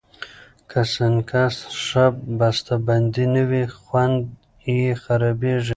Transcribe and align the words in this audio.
که 0.69 0.81
سنکس 0.93 1.55
ښه 1.83 2.05
بستهبندي 2.39 3.25
نه 3.33 3.43
وي، 3.49 3.63
خوند 3.77 4.19
یې 4.73 4.83
خرابېږي. 5.03 5.69